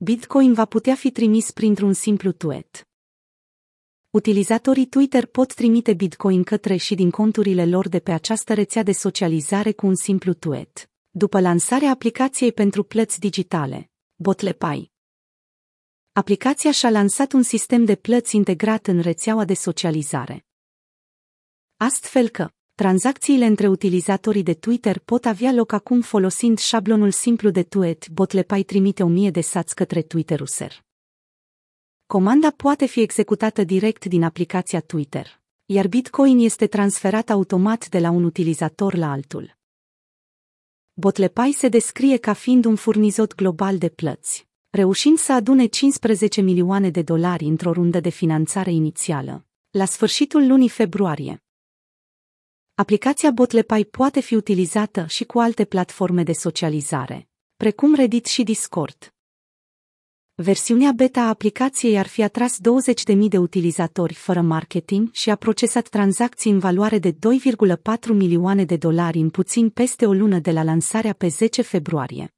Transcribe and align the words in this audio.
Bitcoin 0.00 0.52
va 0.52 0.64
putea 0.64 0.94
fi 0.94 1.10
trimis 1.10 1.50
printr-un 1.50 1.92
simplu 1.92 2.32
tweet. 2.32 2.88
Utilizatorii 4.10 4.86
Twitter 4.86 5.26
pot 5.26 5.54
trimite 5.54 5.94
Bitcoin 5.94 6.42
către 6.42 6.76
și 6.76 6.94
din 6.94 7.10
conturile 7.10 7.66
lor 7.66 7.88
de 7.88 8.00
pe 8.00 8.12
această 8.12 8.54
rețea 8.54 8.82
de 8.82 8.92
socializare 8.92 9.72
cu 9.72 9.86
un 9.86 9.94
simplu 9.94 10.34
tweet. 10.34 10.90
După 11.10 11.40
lansarea 11.40 11.90
aplicației 11.90 12.52
pentru 12.52 12.82
plăți 12.82 13.18
digitale, 13.18 13.90
Botlepay. 14.14 14.92
Aplicația 16.12 16.70
și-a 16.70 16.90
lansat 16.90 17.32
un 17.32 17.42
sistem 17.42 17.84
de 17.84 17.96
plăți 17.96 18.36
integrat 18.36 18.86
în 18.86 19.00
rețeaua 19.00 19.44
de 19.44 19.54
socializare. 19.54 20.46
Astfel 21.76 22.28
că, 22.28 22.50
tranzacțiile 22.82 23.46
între 23.46 23.68
utilizatorii 23.68 24.42
de 24.42 24.54
Twitter 24.54 24.98
pot 24.98 25.24
avea 25.24 25.52
loc 25.52 25.72
acum 25.72 26.00
folosind 26.00 26.58
șablonul 26.58 27.10
simplu 27.10 27.50
de 27.50 27.62
tweet 27.62 28.08
Botlepay 28.08 28.62
trimite 28.62 29.02
1000 29.02 29.30
de 29.30 29.40
sați 29.40 29.74
către 29.74 30.02
Twitter 30.02 30.40
user. 30.40 30.84
Comanda 32.06 32.50
poate 32.50 32.86
fi 32.86 33.00
executată 33.00 33.64
direct 33.64 34.04
din 34.04 34.22
aplicația 34.22 34.80
Twitter, 34.80 35.40
iar 35.64 35.86
Bitcoin 35.86 36.38
este 36.38 36.66
transferat 36.66 37.30
automat 37.30 37.88
de 37.88 37.98
la 37.98 38.10
un 38.10 38.24
utilizator 38.24 38.94
la 38.94 39.10
altul. 39.10 39.56
Botlepay 40.92 41.52
se 41.52 41.68
descrie 41.68 42.16
ca 42.16 42.32
fiind 42.32 42.64
un 42.64 42.76
furnizor 42.76 43.34
global 43.34 43.78
de 43.78 43.88
plăți, 43.88 44.48
reușind 44.70 45.18
să 45.18 45.32
adune 45.32 45.66
15 45.66 46.40
milioane 46.40 46.90
de 46.90 47.02
dolari 47.02 47.44
într-o 47.44 47.72
rundă 47.72 48.00
de 48.00 48.08
finanțare 48.08 48.72
inițială, 48.72 49.44
la 49.70 49.84
sfârșitul 49.84 50.46
lunii 50.46 50.68
februarie. 50.68 51.42
Aplicația 52.80 53.30
Botlepay 53.30 53.84
poate 53.84 54.20
fi 54.20 54.34
utilizată 54.34 55.04
și 55.08 55.24
cu 55.24 55.38
alte 55.38 55.64
platforme 55.64 56.22
de 56.22 56.32
socializare, 56.32 57.28
precum 57.56 57.94
Reddit 57.94 58.26
și 58.26 58.42
Discord. 58.42 59.14
Versiunea 60.34 60.92
beta 60.92 61.20
a 61.20 61.28
aplicației 61.28 61.98
ar 61.98 62.06
fi 62.06 62.22
atras 62.22 62.58
20.000 63.12 63.18
de 63.28 63.38
utilizatori 63.38 64.14
fără 64.14 64.40
marketing 64.40 65.08
și 65.12 65.30
a 65.30 65.36
procesat 65.36 65.88
tranzacții 65.88 66.50
în 66.50 66.58
valoare 66.58 66.98
de 66.98 67.12
2,4 67.12 67.18
milioane 68.08 68.64
de 68.64 68.76
dolari 68.76 69.18
în 69.18 69.30
puțin 69.30 69.70
peste 69.70 70.06
o 70.06 70.12
lună 70.12 70.38
de 70.38 70.50
la 70.50 70.62
lansarea 70.62 71.12
pe 71.12 71.28
10 71.28 71.62
februarie. 71.62 72.34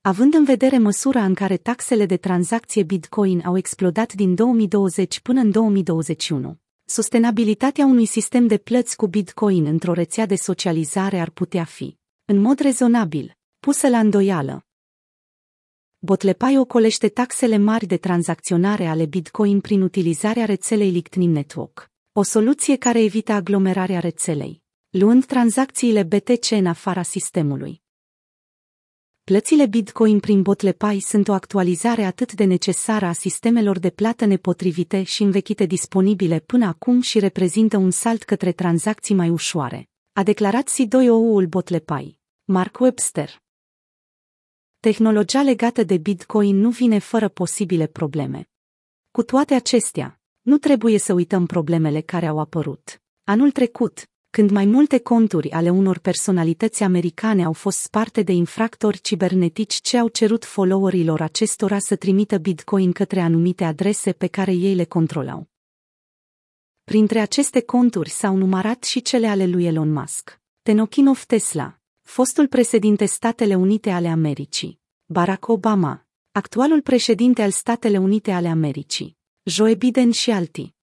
Având 0.00 0.34
în 0.34 0.44
vedere 0.44 0.78
măsura 0.78 1.24
în 1.24 1.34
care 1.34 1.56
taxele 1.56 2.06
de 2.06 2.16
tranzacție 2.16 2.82
Bitcoin 2.82 3.40
au 3.44 3.56
explodat 3.56 4.12
din 4.12 4.34
2020 4.34 5.20
până 5.20 5.40
în 5.40 5.50
2021, 5.50 6.58
sustenabilitatea 6.84 7.84
unui 7.84 8.06
sistem 8.06 8.46
de 8.46 8.58
plăți 8.58 8.96
cu 8.96 9.06
Bitcoin 9.06 9.66
într-o 9.66 9.92
rețea 9.92 10.26
de 10.26 10.34
socializare 10.34 11.20
ar 11.20 11.30
putea 11.30 11.64
fi, 11.64 11.98
în 12.24 12.40
mod 12.40 12.58
rezonabil, 12.58 13.36
pusă 13.60 13.88
la 13.88 13.98
îndoială. 13.98 14.66
Botlepay 15.98 16.58
ocolește 16.58 17.08
taxele 17.08 17.56
mari 17.56 17.86
de 17.86 17.96
tranzacționare 17.96 18.86
ale 18.86 19.06
Bitcoin 19.06 19.60
prin 19.60 19.82
utilizarea 19.82 20.44
rețelei 20.44 20.90
Lightning 20.90 21.34
Network, 21.34 21.90
o 22.12 22.22
soluție 22.22 22.76
care 22.76 23.02
evită 23.02 23.32
aglomerarea 23.32 24.00
rețelei, 24.00 24.62
luând 24.90 25.24
tranzacțiile 25.24 26.02
BTC 26.02 26.50
în 26.50 26.66
afara 26.66 27.02
sistemului. 27.02 27.83
Plățile 29.24 29.66
Bitcoin 29.66 30.20
prin 30.20 30.42
Botlepay 30.42 30.98
sunt 30.98 31.28
o 31.28 31.32
actualizare 31.32 32.02
atât 32.02 32.32
de 32.32 32.44
necesară 32.44 33.06
a 33.06 33.12
sistemelor 33.12 33.78
de 33.78 33.90
plată 33.90 34.24
nepotrivite 34.24 35.02
și 35.02 35.22
învechite 35.22 35.64
disponibile 35.64 36.40
până 36.40 36.66
acum 36.66 37.00
și 37.00 37.18
reprezintă 37.18 37.76
un 37.76 37.90
salt 37.90 38.22
către 38.22 38.52
tranzacții 38.52 39.14
mai 39.14 39.30
ușoare, 39.30 39.88
a 40.12 40.22
declarat 40.22 40.70
C2OU-ul 40.70 41.46
Botlepay, 41.46 42.18
Mark 42.44 42.78
Webster. 42.80 43.42
Tehnologia 44.80 45.42
legată 45.42 45.82
de 45.82 45.96
Bitcoin 45.96 46.56
nu 46.56 46.70
vine 46.70 46.98
fără 46.98 47.28
posibile 47.28 47.86
probleme. 47.86 48.48
Cu 49.10 49.22
toate 49.22 49.54
acestea, 49.54 50.20
nu 50.40 50.58
trebuie 50.58 50.98
să 50.98 51.12
uităm 51.12 51.46
problemele 51.46 52.00
care 52.00 52.26
au 52.26 52.38
apărut. 52.38 53.02
Anul 53.22 53.50
trecut, 53.50 54.08
când 54.34 54.50
mai 54.50 54.64
multe 54.64 54.98
conturi 54.98 55.50
ale 55.50 55.70
unor 55.70 55.98
personalități 55.98 56.82
americane 56.82 57.44
au 57.44 57.52
fost 57.52 57.78
sparte 57.78 58.22
de 58.22 58.32
infractori 58.32 59.00
cibernetici 59.00 59.74
ce 59.74 59.98
au 59.98 60.08
cerut 60.08 60.44
followerilor 60.44 61.20
acestora 61.20 61.78
să 61.78 61.96
trimită 61.96 62.38
bitcoin 62.38 62.92
către 62.92 63.20
anumite 63.20 63.64
adrese 63.64 64.12
pe 64.12 64.26
care 64.26 64.52
ei 64.52 64.74
le 64.74 64.84
controlau. 64.84 65.48
Printre 66.84 67.18
aceste 67.18 67.60
conturi 67.60 68.10
s-au 68.10 68.36
numărat 68.36 68.84
și 68.84 69.02
cele 69.02 69.26
ale 69.26 69.46
lui 69.46 69.64
Elon 69.64 69.92
Musk, 69.92 70.40
Tenochinov 70.62 71.24
Tesla, 71.24 71.78
fostul 72.00 72.48
președinte 72.48 73.04
Statele 73.04 73.54
Unite 73.54 73.90
ale 73.90 74.08
Americii, 74.08 74.80
Barack 75.04 75.48
Obama, 75.48 76.06
actualul 76.32 76.80
președinte 76.80 77.42
al 77.42 77.50
Statele 77.50 77.98
Unite 77.98 78.30
ale 78.30 78.48
Americii, 78.48 79.16
Joe 79.42 79.74
Biden 79.74 80.10
și 80.10 80.30
alții. 80.30 80.74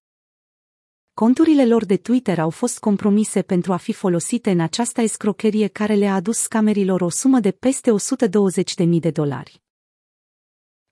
Conturile 1.14 1.66
lor 1.66 1.86
de 1.86 1.98
Twitter 1.98 2.40
au 2.40 2.50
fost 2.50 2.80
compromise 2.80 3.42
pentru 3.42 3.74
a 3.74 3.78
fi 3.78 3.94
folosite 3.94 4.52
în 4.52 4.60
această 4.60 5.02
escrocherie 5.02 5.68
care 5.68 5.94
le-a 5.94 6.14
adus 6.14 6.38
scamerilor 6.38 7.02
o 7.02 7.10
sumă 7.10 7.40
de 7.40 7.52
peste 7.52 7.92
120.000 8.86 8.88
de 9.00 9.12
dolari. 9.12 9.62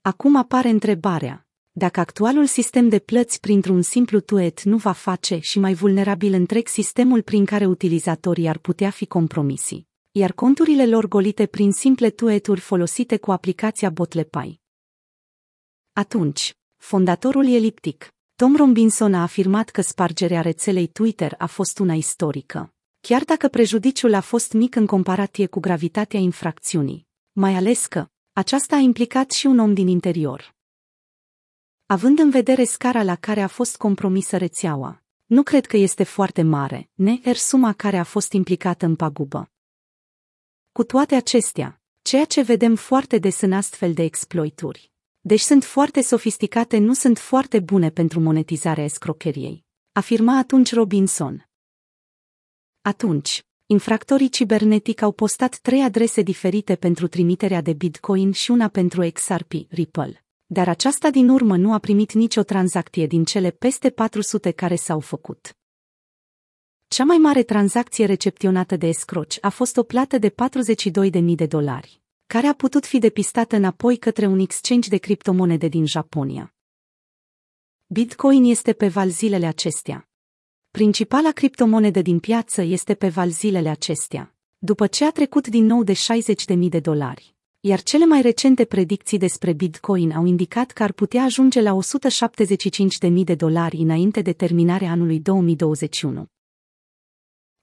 Acum 0.02 0.35
apare 0.35 0.69
întrebarea, 0.69 1.47
dacă 1.72 2.00
actualul 2.00 2.46
sistem 2.46 2.90
de 2.90 3.00
plăți 3.00 3.40
printr-un 3.40 3.81
simplu 3.81 4.19
tweet 4.19 4.62
nu 4.62 4.78
va 4.78 4.91
face 4.91 5.40
și 5.40 5.59
mai 5.59 5.74
vulnerabil 5.74 6.34
întreg 6.34 6.68
sistemul 6.68 7.22
prin 7.22 7.46
care 7.46 7.66
utilizatorii 7.66 8.47
ar 8.47 8.57
putea 8.57 8.90
fi 8.90 9.06
compromisi 9.06 9.88
iar 10.12 10.31
conturile 10.31 10.86
lor 10.86 11.07
golite 11.07 11.46
prin 11.46 11.72
simple 11.72 12.09
tueturi 12.09 12.59
folosite 12.59 13.18
cu 13.18 13.31
aplicația 13.31 13.90
Botlepay. 13.90 14.59
Atunci, 15.94 16.57
fondatorul 16.78 17.47
eliptic, 17.47 18.13
Tom 18.40 18.56
Robinson 18.56 19.14
a 19.14 19.22
afirmat 19.22 19.70
că 19.70 19.82
spargerea 19.82 20.42
rețelei 20.42 20.88
Twitter 20.88 21.36
a 21.38 21.46
fost 21.46 21.80
una 21.80 21.94
istorică, 21.94 22.74
chiar 23.00 23.24
dacă 23.24 23.48
prejudiciul 23.48 24.14
a 24.14 24.22
fost 24.22 24.54
mic 24.54 24.76
în 24.76 24.86
comparație 24.86 25.46
cu 25.46 25.60
gravitatea 25.60 26.20
infracțiunii, 26.20 27.08
mai 27.32 27.56
ales 27.56 27.86
că 27.86 28.10
aceasta 28.34 28.76
a 28.76 28.80
implicat 28.80 29.32
și 29.32 29.46
un 29.46 29.60
om 29.60 29.74
din 29.74 29.88
interior. 29.88 30.56
Având 31.86 32.20
în 32.20 32.30
vedere 32.30 32.64
scara 32.64 33.04
la 33.04 33.16
care 33.16 33.42
a 33.42 33.48
fost 33.48 33.78
compromisă 33.78 34.38
rețeaua, 34.38 35.04
nu 35.26 35.44
cred 35.44 35.66
că 35.66 35.78
este 35.78 36.04
foarte 36.04 36.42
mare, 36.42 36.90
ne 36.94 37.20
er 37.24 37.36
suma 37.36 37.74
care 37.74 37.98
a 37.98 38.04
fost 38.04 38.32
implicată 38.32 38.86
în 38.86 38.96
pagubă. 38.96 39.52
Cu 40.72 40.84
toate 40.84 41.16
acestea, 41.16 41.82
ceea 42.02 42.26
ce 42.26 42.42
vedem 42.42 42.76
foarte 42.76 43.18
des 43.18 43.42
în 43.42 43.54
astfel 43.54 43.94
de 43.94 44.04
exploituri, 44.04 44.92
deci 45.30 45.40
sunt 45.40 45.64
foarte 45.64 46.02
sofisticate, 46.02 46.78
nu 46.78 46.94
sunt 46.94 47.18
foarte 47.18 47.60
bune 47.60 47.90
pentru 47.90 48.20
monetizarea 48.20 48.84
escrocheriei, 48.84 49.66
afirma 49.92 50.38
atunci 50.38 50.74
Robinson. 50.74 51.50
Atunci, 52.82 53.46
infractorii 53.66 54.30
cibernetic 54.30 55.02
au 55.02 55.12
postat 55.12 55.58
trei 55.58 55.82
adrese 55.82 56.22
diferite 56.22 56.76
pentru 56.76 57.08
trimiterea 57.08 57.62
de 57.62 57.74
Bitcoin 57.74 58.32
și 58.32 58.52
una 58.52 58.68
pentru 58.68 59.10
XRP, 59.14 59.52
Ripple. 59.70 60.26
Dar 60.46 60.68
aceasta 60.68 61.10
din 61.10 61.30
urmă 61.30 61.58
nu 61.58 61.74
a 61.74 61.78
primit 61.78 62.14
nicio 62.14 62.44
tranzacție 62.44 63.08
din 63.08 63.24
cele 63.24 63.52
peste 63.52 63.90
400 63.90 64.52
care 64.52 64.76
s-au 64.76 65.00
făcut. 65.00 65.58
Cea 66.88 67.04
mai 67.04 67.18
mare 67.18 67.44
tranzacție 67.44 68.06
recepționată 68.06 68.76
de 68.76 68.88
escroci 68.88 69.38
a 69.42 69.50
fost 69.50 69.78
o 69.78 69.84
plată 69.84 70.18
de 70.18 70.30
42.000 70.30 71.36
de 71.36 71.46
dolari, 71.46 72.02
care 72.34 72.48
a 72.48 72.54
putut 72.54 72.86
fi 72.86 73.00
depistată 73.00 73.56
înapoi 73.56 73.98
către 73.98 74.26
un 74.26 74.40
exchange 74.40 74.90
de 74.90 74.98
criptomonede 74.98 75.68
din 75.68 75.86
Japonia. 75.86 76.54
Bitcoin 77.88 78.44
este 78.44 78.74
pe 78.74 78.88
val 78.88 79.10
zilele 79.10 79.46
acestea. 79.46 80.10
Principala 80.72 81.32
criptomonedă 81.32 82.02
din 82.02 82.20
piață 82.20 82.62
este 82.62 82.96
pe 82.96 83.08
val 83.08 83.30
zilele 83.30 83.70
acestea, 83.70 84.36
după 84.58 84.88
ce 84.88 85.06
a 85.06 85.12
trecut 85.12 85.48
din 85.48 85.66
nou 85.66 85.84
de 85.84 85.94
60.000 85.94 86.58
de 86.58 86.80
dolari. 86.80 87.36
Iar 87.60 87.82
cele 87.82 88.06
mai 88.06 88.22
recente 88.22 88.66
predicții 88.66 89.18
despre 89.18 89.54
Bitcoin 89.54 90.12
au 90.12 90.26
indicat 90.26 90.72
că 90.72 90.84
ar 90.84 90.92
putea 90.92 91.24
ajunge 91.24 91.62
la 91.62 91.78
175.000 93.10 93.24
de 93.24 93.36
dolari 93.36 93.78
înainte 93.78 94.22
de 94.22 94.34
terminarea 94.34 94.92
anului 94.92 95.20
2021. 95.20 96.25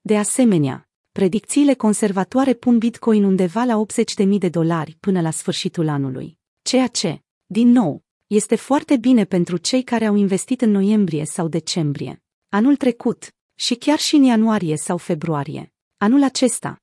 De 0.00 0.16
asemenea, 0.16 0.85
predicțiile 1.16 1.74
conservatoare 1.74 2.54
pun 2.54 2.78
Bitcoin 2.78 3.24
undeva 3.24 3.62
la 3.62 3.84
80.000 4.24 4.38
de 4.38 4.48
dolari 4.48 4.96
până 5.00 5.20
la 5.20 5.30
sfârșitul 5.30 5.88
anului, 5.88 6.38
ceea 6.62 6.86
ce, 6.86 7.22
din 7.46 7.68
nou, 7.68 8.04
este 8.26 8.56
foarte 8.56 8.96
bine 8.96 9.24
pentru 9.24 9.56
cei 9.56 9.82
care 9.82 10.04
au 10.06 10.14
investit 10.14 10.60
în 10.60 10.70
noiembrie 10.70 11.24
sau 11.24 11.48
decembrie, 11.48 12.22
anul 12.48 12.76
trecut, 12.76 13.34
și 13.54 13.74
chiar 13.74 13.98
și 13.98 14.14
în 14.14 14.22
ianuarie 14.22 14.76
sau 14.76 14.96
februarie, 14.96 15.72
anul 15.96 16.22
acesta. 16.22 16.82